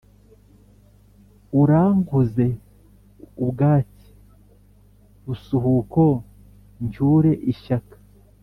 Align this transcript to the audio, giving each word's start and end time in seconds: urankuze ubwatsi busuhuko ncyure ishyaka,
urankuze 1.61 2.47
ubwatsi 3.45 4.09
busuhuko 5.25 6.03
ncyure 6.83 7.31
ishyaka, 7.51 7.95